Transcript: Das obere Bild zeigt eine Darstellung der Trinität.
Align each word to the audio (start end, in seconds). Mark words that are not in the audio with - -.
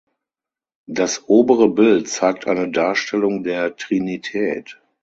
Das 0.87 1.29
obere 1.29 1.69
Bild 1.69 2.09
zeigt 2.09 2.47
eine 2.47 2.71
Darstellung 2.71 3.43
der 3.43 3.75
Trinität. 3.75 4.81